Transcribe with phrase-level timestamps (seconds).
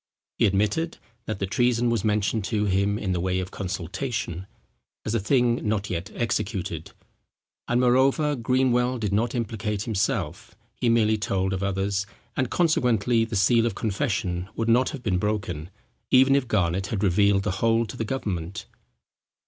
[0.39, 0.97] He admitted,
[1.27, 4.47] that the treason was mentioned to him in the way of consultation,
[5.05, 6.93] as a thing not yet executed;
[7.67, 13.35] and moreover Greenwell did not implicate himself; he merely told of others, and consequently the
[13.35, 15.69] seal of confession would not have been broken,
[16.09, 18.65] even if Garnet had revealed the whole to the government.